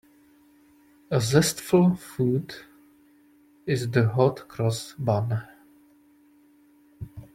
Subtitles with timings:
[1.11, 2.55] A zestful food
[3.67, 5.43] is the hot-cross bun.